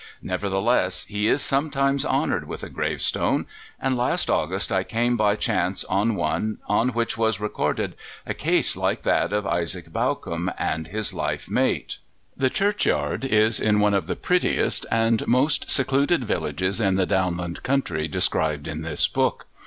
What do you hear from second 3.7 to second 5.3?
and last August I came